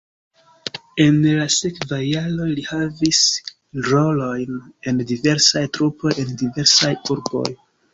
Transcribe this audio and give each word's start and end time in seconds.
En 1.03 1.19
la 1.39 1.45
sekvaj 1.55 1.99
jaroj 2.07 2.49
li 2.61 2.65
havis 2.71 3.21
rolojn 3.93 4.59
en 4.93 5.07
diversaj 5.17 5.67
trupoj 5.81 6.19
en 6.27 6.39
diversaj 6.45 6.97
urboj. 7.17 7.51